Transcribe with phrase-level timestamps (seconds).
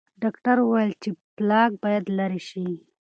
[0.23, 2.67] ډاکټر وویل چې پلاک باید لرې شي.